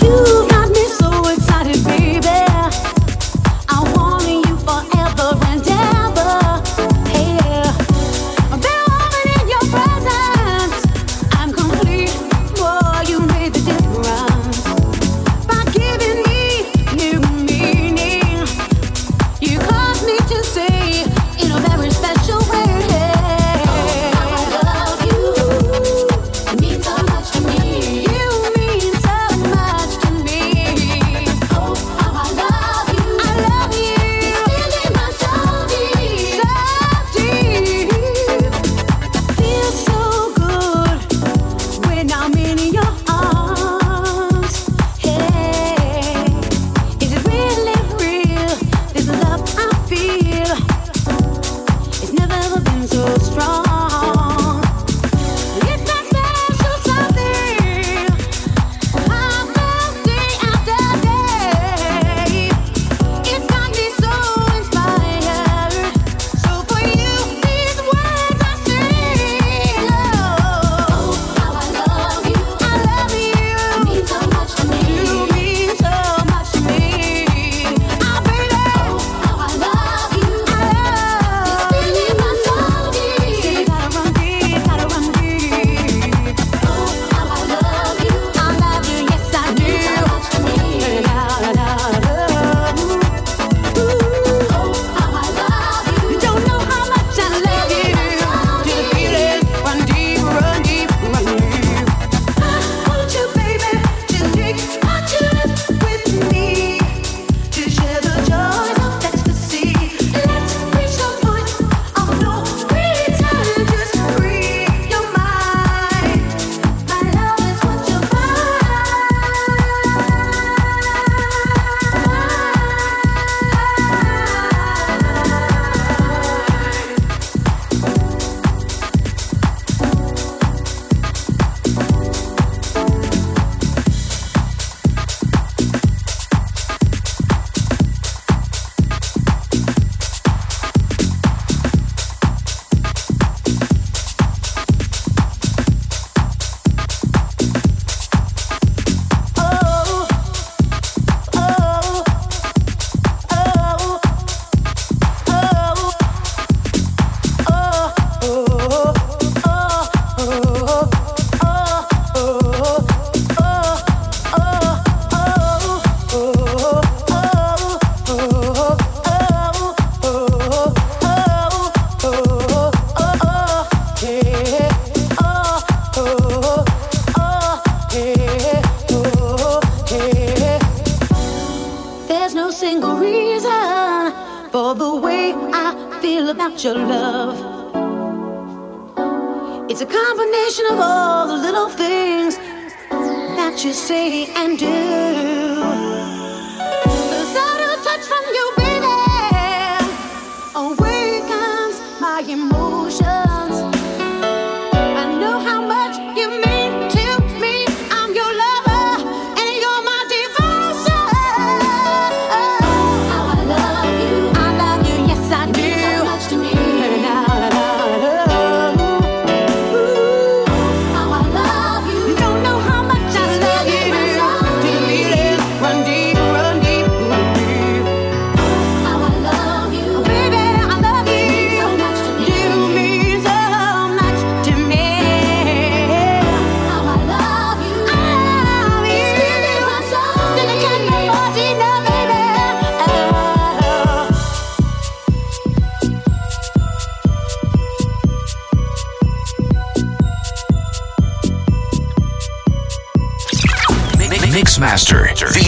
You 0.00 0.48
got 0.48 0.70
me 0.70 0.84
so 0.86 1.28
excited, 1.28 1.84
baby. 1.84 3.01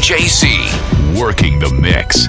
VJC, 0.04 1.18
working 1.18 1.58
the 1.58 1.70
mix. 1.80 2.28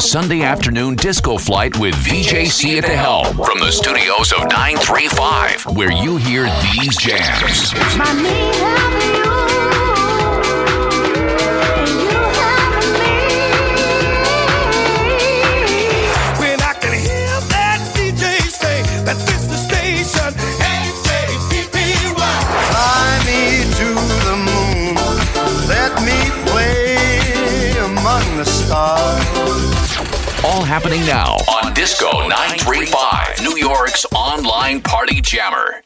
Sunday 0.00 0.42
afternoon 0.42 0.94
disco 0.94 1.38
flight 1.38 1.78
with 1.78 1.94
VJC 1.94 2.78
at 2.78 2.84
the 2.84 2.96
helm 2.96 3.26
from 3.36 3.58
the 3.58 3.70
studios 3.70 4.32
of 4.32 4.42
935, 4.48 5.76
where 5.76 5.90
you 5.90 6.16
hear 6.16 6.44
these 6.62 6.96
jams. 6.96 7.74
All 30.44 30.62
happening 30.62 31.00
now 31.04 31.34
on 31.50 31.74
Disco 31.74 32.06
935, 32.28 33.40
New 33.42 33.56
York's 33.56 34.06
online 34.14 34.80
party 34.80 35.20
jammer. 35.20 35.77